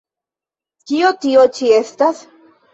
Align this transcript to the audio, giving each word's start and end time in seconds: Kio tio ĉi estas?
Kio 0.93 1.13
tio 1.27 1.45
ĉi 1.59 1.71
estas? 1.83 2.27